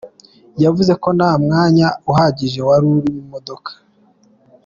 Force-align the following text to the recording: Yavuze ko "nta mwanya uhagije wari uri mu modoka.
Yavuze 0.63 0.93
ko 1.03 1.09
"nta 1.17 1.31
mwanya 1.43 1.87
uhagije 2.11 2.59
wari 2.67 2.85
uri 2.95 3.09
mu 3.15 3.23
modoka. 3.31 3.71